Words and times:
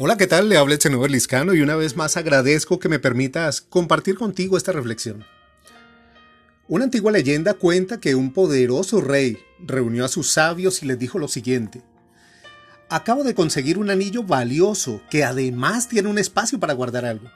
Hola, 0.00 0.16
¿qué 0.16 0.28
tal? 0.28 0.48
Le 0.48 0.56
habla 0.56 0.74
el 0.74 0.80
senador 0.80 1.10
Liscano 1.10 1.54
y 1.54 1.60
una 1.60 1.74
vez 1.74 1.96
más 1.96 2.16
agradezco 2.16 2.78
que 2.78 2.88
me 2.88 3.00
permitas 3.00 3.60
compartir 3.60 4.14
contigo 4.14 4.56
esta 4.56 4.70
reflexión. 4.70 5.24
Una 6.68 6.84
antigua 6.84 7.10
leyenda 7.10 7.54
cuenta 7.54 7.98
que 7.98 8.14
un 8.14 8.32
poderoso 8.32 9.00
rey 9.00 9.38
reunió 9.58 10.04
a 10.04 10.08
sus 10.08 10.30
sabios 10.30 10.84
y 10.84 10.86
les 10.86 11.00
dijo 11.00 11.18
lo 11.18 11.26
siguiente. 11.26 11.82
Acabo 12.88 13.24
de 13.24 13.34
conseguir 13.34 13.76
un 13.76 13.90
anillo 13.90 14.22
valioso 14.22 15.02
que 15.10 15.24
además 15.24 15.88
tiene 15.88 16.08
un 16.08 16.18
espacio 16.18 16.60
para 16.60 16.74
guardar 16.74 17.04
algo. 17.04 17.28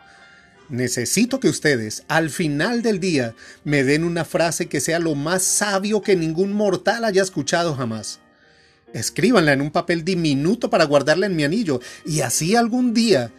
Necesito 0.68 1.40
que 1.40 1.48
ustedes, 1.48 2.04
al 2.06 2.30
final 2.30 2.82
del 2.82 3.00
día, 3.00 3.34
me 3.64 3.82
den 3.82 4.04
una 4.04 4.24
frase 4.24 4.68
que 4.68 4.80
sea 4.80 5.00
lo 5.00 5.16
más 5.16 5.42
sabio 5.42 6.00
que 6.00 6.14
ningún 6.14 6.52
mortal 6.52 7.04
haya 7.04 7.22
escuchado 7.22 7.74
jamás. 7.74 8.21
Escríbanla 8.92 9.52
en 9.52 9.60
un 9.60 9.70
papel 9.70 10.04
diminuto 10.04 10.68
para 10.70 10.84
guardarla 10.84 11.26
en 11.26 11.36
mi 11.36 11.44
anillo, 11.44 11.80
y 12.04 12.20
así 12.20 12.56
algún 12.56 12.92
día, 12.92 13.32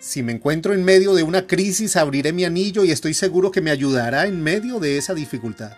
si 0.00 0.22
me 0.22 0.32
encuentro 0.32 0.74
en 0.74 0.84
medio 0.84 1.14
de 1.14 1.22
una 1.22 1.46
crisis, 1.46 1.96
abriré 1.96 2.32
mi 2.32 2.44
anillo 2.44 2.84
y 2.84 2.90
estoy 2.90 3.14
seguro 3.14 3.50
que 3.50 3.60
me 3.60 3.70
ayudará 3.70 4.26
en 4.26 4.42
medio 4.42 4.80
de 4.80 4.98
esa 4.98 5.14
dificultad. 5.14 5.72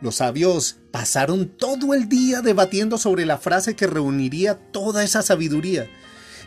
Los 0.00 0.16
sabios 0.16 0.78
pasaron 0.90 1.48
todo 1.48 1.94
el 1.94 2.08
día 2.08 2.42
debatiendo 2.42 2.98
sobre 2.98 3.24
la 3.24 3.38
frase 3.38 3.76
que 3.76 3.86
reuniría 3.86 4.56
toda 4.56 5.04
esa 5.04 5.22
sabiduría. 5.22 5.88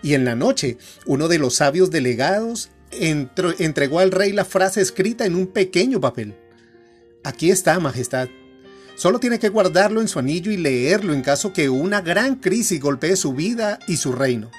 Y 0.04 0.13
en 0.13 0.26
la 0.26 0.36
noche, 0.36 0.77
uno 1.05 1.30
de 1.30 1.40
los 1.40 1.55
sabios 1.55 1.90
delegados 1.90 2.70
entregó 2.91 4.00
al 4.00 4.12
rey 4.12 4.34
la 4.34 4.46
frase 4.46 4.82
escrita 4.82 5.26
en 5.26 5.36
un 5.36 5.48
pequeño 5.48 6.02
papel. 6.02 6.36
Aquí 7.24 7.50
está, 7.50 7.80
Majestad. 7.80 8.27
Solo 8.95 9.20
tiene 9.20 9.40
que 9.40 9.49
guardarlo 9.49 10.02
en 10.02 10.08
su 10.08 10.20
anillo 10.20 10.52
y 10.52 10.58
leerlo 10.58 11.13
en 11.13 11.22
caso 11.22 11.52
que 11.52 11.70
una 11.70 12.02
gran 12.02 12.35
crisis 12.35 12.80
golpee 12.80 13.15
su 13.15 13.34
vida 13.34 13.79
y 13.87 13.98
su 13.98 14.13
reino. 14.13 14.49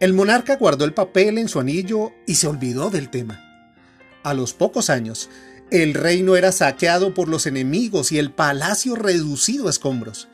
El 0.00 0.14
monarca 0.14 0.56
guardó 0.56 0.84
el 0.84 0.94
papel 0.94 1.38
en 1.38 1.48
su 1.48 1.60
anillo 1.60 2.12
y 2.26 2.34
se 2.36 2.48
olvidó 2.48 2.90
del 2.90 3.10
tema. 3.10 3.40
A 4.24 4.34
los 4.34 4.54
pocos 4.54 4.90
años, 4.90 5.28
el 5.70 5.94
reino 5.94 6.36
era 6.36 6.52
saqueado 6.52 7.14
por 7.14 7.28
los 7.28 7.46
enemigos 7.46 8.12
y 8.12 8.18
el 8.18 8.32
palacio 8.32 8.94
reducido 8.94 9.66
a 9.68 9.70
escombros. 9.70 10.28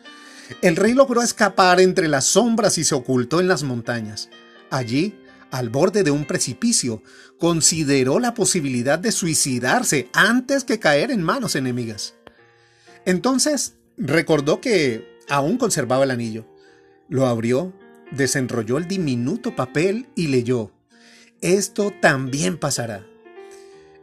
El 0.63 0.77
rey 0.77 0.95
logró 0.95 1.23
escapar 1.23 1.81
entre 1.81 2.09
las 2.09 2.25
sombras 2.25 2.79
y 2.79 2.85
se 2.85 2.95
ocultó 2.95 3.41
en 3.41 3.49
las 3.49 3.63
montañas. 3.63 4.31
Allí, 4.71 5.21
al 5.51 5.69
borde 5.69 6.03
de 6.03 6.11
un 6.11 6.27
precipicio, 6.27 7.03
consideró 7.39 8.19
la 8.19 8.35
posibilidad 8.35 8.99
de 8.99 9.13
suicidarse 9.13 10.09
antes 10.13 10.65
que 10.65 10.79
caer 10.79 11.11
en 11.11 11.23
manos 11.23 11.55
enemigas. 11.55 12.15
Entonces 13.05 13.77
recordó 13.97 14.61
que 14.61 15.19
aún 15.29 15.59
conservaba 15.59 16.05
el 16.05 16.11
anillo. 16.11 16.47
Lo 17.09 17.27
abrió, 17.27 17.73
desenrolló 18.11 18.79
el 18.79 18.89
diminuto 18.89 19.55
papel 19.57 20.09
y 20.15 20.29
leyó. 20.29 20.73
Esto 21.41 21.93
también 22.01 22.59
pasará. 22.59 23.07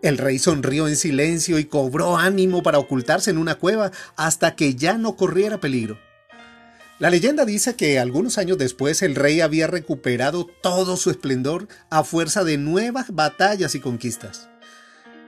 El 0.02 0.18
rey 0.18 0.38
sonrió 0.40 0.88
en 0.88 0.96
silencio 0.96 1.58
y 1.58 1.66
cobró 1.66 2.18
ánimo 2.18 2.62
para 2.62 2.78
ocultarse 2.80 3.32
en 3.32 3.38
una 3.38 3.56
cueva 3.56 3.92
hasta 4.16 4.56
que 4.56 4.76
ya 4.76 4.98
no 4.98 5.16
corriera 5.16 5.60
peligro. 5.60 5.98
La 6.98 7.10
leyenda 7.10 7.44
dice 7.44 7.76
que 7.76 8.00
algunos 8.00 8.38
años 8.38 8.58
después 8.58 9.02
el 9.02 9.16
rey 9.16 9.42
había 9.42 9.68
recuperado 9.68 10.46
todo 10.46 10.96
su 10.96 11.10
esplendor 11.10 11.68
a 11.90 12.06
fuerza 12.06 12.46
de 12.46 12.58
nuevas 12.58 13.14
batallas 13.14 13.76
y 13.76 13.82
conquistas. 13.82 14.48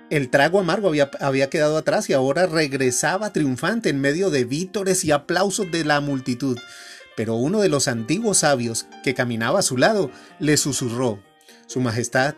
El 0.10 0.30
trago 0.30 0.60
amargo 0.60 0.88
había, 0.88 1.12
había, 1.20 1.50
quedado 1.50 1.78
atrás 1.78 2.10
y 2.10 2.14
ahora 2.14 2.46
regresaba 2.46 3.34
triunfante 3.34 3.90
en 3.90 4.00
medio 4.00 4.30
de 4.30 4.46
vítores 4.46 5.04
y 5.04 5.12
aplausos 5.12 5.70
de 5.70 5.84
la 5.84 6.00
multitud. 6.00 6.58
Pero 7.18 7.36
uno 7.36 7.60
de 7.60 7.68
los 7.68 7.90
antiguos 7.90 8.40
sabios 8.40 8.88
que 9.04 9.14
caminaba 9.14 9.60
a 9.60 9.64
su 9.64 9.76
lado 9.76 10.10
le 10.40 10.56
susurró, 10.56 11.22
Su 11.66 11.82
Majestad, 11.82 12.36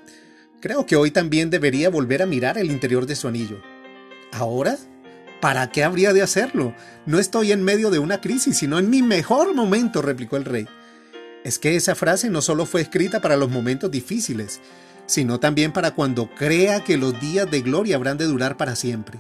creo 0.62 0.88
que 0.88 0.96
hoy 0.96 1.12
también 1.12 1.52
debería 1.52 1.90
volver 1.90 2.24
a 2.24 2.25
mirar 2.25 2.58
el 2.58 2.72
interior 2.72 3.06
de 3.06 3.16
su 3.16 3.28
anillo. 3.28 3.62
¿Ahora? 4.31 4.78
¿Para 5.40 5.69
qué 5.69 5.84
habría 5.84 6.12
de 6.12 6.24
hacerlo? 6.24 6.74
No 7.06 7.19
estoy 7.19 7.52
en 7.52 7.63
medio 7.63 7.91
de 7.91 8.00
una 8.00 8.19
crisis, 8.19 8.58
sino 8.58 8.79
en 8.79 8.90
mi 8.90 9.03
mejor 9.03 9.53
momento, 9.53 10.02
replicó 10.02 10.38
el 10.38 10.46
rey. 10.46 10.68
Es 11.44 11.59
que 11.59 11.75
esa 11.75 11.96
frase 11.96 12.29
no 12.29 12.41
solo 12.41 12.66
fue 12.66 12.81
escrita 12.81 13.22
para 13.22 13.38
los 13.38 13.50
momentos 13.50 13.90
difíciles, 13.91 14.59
sino 15.09 15.40
también 15.40 15.72
para 15.72 15.96
cuando 15.96 16.30
crea 16.30 16.84
que 16.84 16.96
los 16.96 17.20
días 17.20 17.50
de 17.50 17.62
gloria 17.62 17.96
habrán 17.96 18.20
de 18.20 18.25
durar 18.25 18.58
para 18.58 18.75
siempre. 18.75 19.20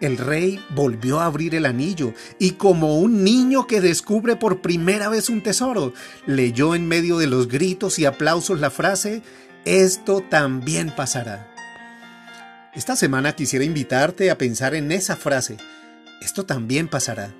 El 0.00 0.18
rey 0.18 0.60
volvió 0.70 1.20
a 1.20 1.26
abrir 1.26 1.54
el 1.54 1.66
anillo 1.66 2.12
y 2.40 2.52
como 2.52 2.98
un 2.98 3.22
niño 3.22 3.68
que 3.68 3.80
descubre 3.80 4.34
por 4.34 4.60
primera 4.60 5.08
vez 5.08 5.28
un 5.28 5.40
tesoro, 5.40 5.94
leyó 6.26 6.74
en 6.74 6.88
medio 6.88 7.16
de 7.18 7.28
los 7.28 7.46
gritos 7.46 8.00
y 8.00 8.06
aplausos 8.06 8.58
la 8.58 8.70
frase, 8.70 9.22
esto 9.64 10.20
también 10.20 10.90
pasará. 10.90 11.48
Esta 12.74 12.96
semana 12.96 13.36
quisiera 13.36 13.64
invitarte 13.64 14.32
a 14.32 14.36
pensar 14.36 14.74
en 14.74 14.90
esa 14.90 15.14
frase, 15.14 15.58
esto 16.20 16.44
también 16.44 16.88
pasará. 16.88 17.32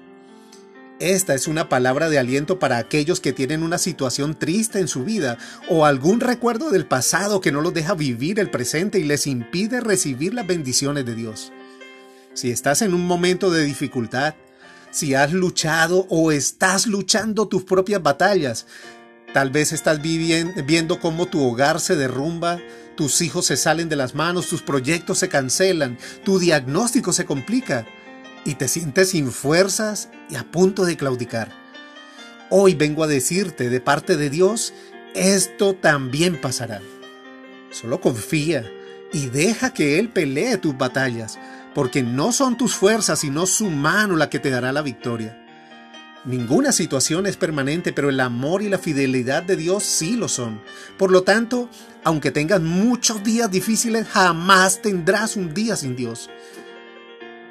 Esta 1.00 1.34
es 1.34 1.48
una 1.48 1.68
palabra 1.68 2.08
de 2.08 2.20
aliento 2.20 2.60
para 2.60 2.78
aquellos 2.78 3.18
que 3.18 3.32
tienen 3.32 3.64
una 3.64 3.78
situación 3.78 4.38
triste 4.38 4.78
en 4.78 4.86
su 4.86 5.04
vida 5.04 5.38
o 5.68 5.86
algún 5.86 6.20
recuerdo 6.20 6.70
del 6.70 6.86
pasado 6.86 7.40
que 7.40 7.50
no 7.50 7.60
los 7.60 7.74
deja 7.74 7.94
vivir 7.94 8.38
el 8.38 8.48
presente 8.48 9.00
y 9.00 9.02
les 9.02 9.26
impide 9.26 9.80
recibir 9.80 10.34
las 10.34 10.46
bendiciones 10.46 11.04
de 11.04 11.16
Dios. 11.16 11.52
Si 12.32 12.52
estás 12.52 12.80
en 12.80 12.94
un 12.94 13.06
momento 13.06 13.50
de 13.50 13.64
dificultad, 13.64 14.34
si 14.92 15.14
has 15.14 15.32
luchado 15.32 16.06
o 16.10 16.30
estás 16.30 16.86
luchando 16.86 17.48
tus 17.48 17.64
propias 17.64 18.00
batallas, 18.00 18.68
tal 19.32 19.50
vez 19.50 19.72
estás 19.72 20.00
viendo 20.00 21.00
cómo 21.00 21.26
tu 21.26 21.42
hogar 21.42 21.80
se 21.80 21.96
derrumba, 21.96 22.60
tus 22.96 23.20
hijos 23.20 23.46
se 23.46 23.56
salen 23.56 23.88
de 23.88 23.96
las 23.96 24.14
manos, 24.14 24.46
tus 24.46 24.62
proyectos 24.62 25.18
se 25.18 25.28
cancelan, 25.28 25.98
tu 26.24 26.38
diagnóstico 26.38 27.12
se 27.12 27.24
complica 27.24 27.84
y 28.44 28.54
te 28.54 28.68
sientes 28.68 29.10
sin 29.10 29.30
fuerzas 29.30 30.08
y 30.28 30.36
a 30.36 30.44
punto 30.44 30.84
de 30.84 30.96
claudicar. 30.96 31.52
Hoy 32.50 32.74
vengo 32.74 33.02
a 33.02 33.08
decirte 33.08 33.70
de 33.70 33.80
parte 33.80 34.16
de 34.16 34.30
Dios, 34.30 34.72
esto 35.14 35.74
también 35.74 36.40
pasará. 36.40 36.80
Solo 37.70 38.00
confía 38.00 38.70
y 39.12 39.26
deja 39.26 39.72
que 39.72 39.98
Él 39.98 40.10
pelee 40.10 40.58
tus 40.58 40.76
batallas, 40.76 41.38
porque 41.74 42.02
no 42.02 42.32
son 42.32 42.56
tus 42.56 42.74
fuerzas, 42.74 43.20
sino 43.20 43.46
su 43.46 43.70
mano 43.70 44.16
la 44.16 44.30
que 44.30 44.38
te 44.38 44.50
dará 44.50 44.72
la 44.72 44.82
victoria. 44.82 45.40
Ninguna 46.24 46.72
situación 46.72 47.26
es 47.26 47.36
permanente, 47.36 47.92
pero 47.92 48.08
el 48.08 48.18
amor 48.18 48.62
y 48.62 48.68
la 48.68 48.78
fidelidad 48.78 49.42
de 49.42 49.56
Dios 49.56 49.84
sí 49.84 50.16
lo 50.16 50.28
son. 50.28 50.62
Por 50.96 51.10
lo 51.10 51.22
tanto, 51.22 51.68
aunque 52.02 52.30
tengas 52.30 52.62
muchos 52.62 53.22
días 53.22 53.50
difíciles, 53.50 54.08
jamás 54.08 54.80
tendrás 54.80 55.36
un 55.36 55.52
día 55.52 55.76
sin 55.76 55.96
Dios. 55.96 56.30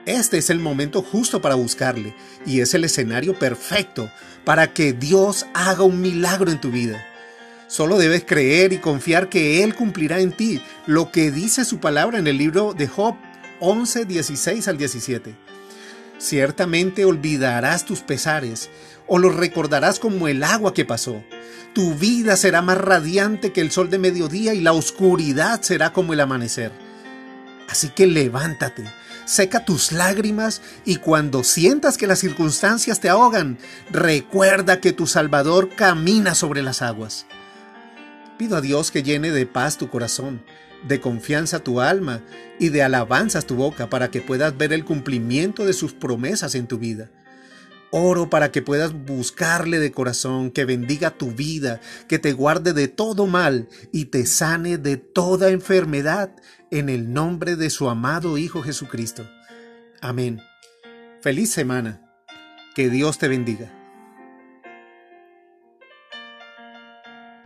Este 0.06 0.38
es 0.38 0.50
el 0.50 0.60
momento 0.60 1.02
justo 1.02 1.42
para 1.42 1.56
buscarle 1.56 2.14
y 2.46 2.60
es 2.60 2.74
el 2.74 2.84
escenario 2.84 3.40
perfecto 3.40 4.12
para 4.44 4.74
que 4.74 4.92
Dios 4.92 5.46
haga 5.54 5.84
un 5.84 6.02
milagro 6.02 6.52
en 6.52 6.60
tu 6.60 6.72
vida. 6.72 7.02
Solo 7.68 7.98
debes 7.98 8.26
creer 8.26 8.74
y 8.74 8.80
confiar 8.80 9.30
que 9.30 9.64
Él 9.64 9.74
cumplirá 9.76 10.20
en 10.20 10.34
ti 10.34 10.62
lo 10.86 11.10
que 11.10 11.32
dice 11.32 11.64
su 11.64 11.80
palabra 11.80 12.20
en 12.20 12.28
el 12.28 12.38
libro 12.38 12.74
de 12.74 12.88
Job 12.88 13.16
11, 13.62 14.04
16 14.04 14.68
al 14.68 14.78
17. 14.78 15.36
Ciertamente 16.18 17.06
olvidarás 17.06 17.86
tus 17.86 18.02
pesares 18.02 18.70
o 19.08 19.20
los 19.20 19.36
recordarás 19.36 20.00
como 20.00 20.28
el 20.28 20.44
agua 20.44 20.74
que 20.74 20.84
pasó. 20.84 21.24
Tu 21.74 21.96
vida 21.96 22.36
será 22.36 22.62
más 22.62 22.78
radiante 22.78 23.54
que 23.54 23.62
el 23.62 23.72
sol 23.72 23.90
de 23.90 24.00
mediodía 24.00 24.54
y 24.54 24.60
la 24.60 24.74
oscuridad 24.74 25.62
será 25.62 25.94
como 25.94 26.12
el 26.12 26.20
amanecer. 26.20 26.83
Así 27.70 27.90
que 27.90 28.08
levántate 28.08 28.84
seca 29.26 29.66
tus 29.66 29.92
lágrimas 29.92 30.62
y 30.86 30.98
cuando 30.98 31.44
sientas 31.44 31.98
que 31.98 32.08
las 32.08 32.20
circunstancias 32.20 33.00
te 33.00 33.10
ahogan, 33.10 33.58
recuerda 33.92 34.80
que 34.80 34.94
tu 34.94 35.08
Salvador 35.08 35.70
camina 35.76 36.36
sobre 36.36 36.62
las 36.62 36.82
aguas. 36.82 37.26
Pido 38.38 38.58
a 38.58 38.62
Dios 38.62 38.92
que 38.92 39.04
llene 39.04 39.32
de 39.32 39.46
paz 39.46 39.78
tu 39.78 39.90
corazón, 39.90 40.44
de 40.88 41.00
confianza 41.00 41.60
tu 41.60 41.80
alma 41.80 42.22
y 42.60 42.70
de 42.70 42.84
alabanzas 42.84 43.46
tu 43.46 43.56
boca 43.56 43.90
para 43.90 44.12
que 44.12 44.22
puedas 44.22 44.58
ver 44.58 44.74
el 44.74 44.84
cumplimiento 44.84 45.66
de 45.66 45.74
sus 45.74 45.94
promesas 45.94 46.56
en 46.56 46.68
tu 46.68 46.78
vida. 46.78 47.10
Oro 47.96 48.28
para 48.28 48.52
que 48.52 48.64
puedas 48.64 48.92
buscarle 48.92 49.78
de 49.78 49.92
corazón, 49.92 50.50
que 50.50 50.66
bendiga 50.66 51.12
tu 51.12 51.32
vida, 51.32 51.80
que 52.08 52.18
te 52.18 52.34
guarde 52.34 52.74
de 52.74 52.88
todo 52.88 53.28
mal 53.28 53.70
y 53.92 54.06
te 54.06 54.26
sane 54.26 54.80
de 54.80 54.98
toda 54.98 55.52
enfermedad 55.52 56.36
en 56.72 56.90
el 56.90 57.14
nombre 57.14 57.56
de 57.56 57.70
su 57.70 57.88
amado 57.92 58.40
Hijo 58.40 58.64
Jesucristo. 58.64 59.30
Amén. 60.02 60.42
Feliz 61.22 61.52
semana. 61.52 62.02
Que 62.74 62.90
Dios 62.90 63.20
te 63.20 63.28
bendiga. 63.28 63.83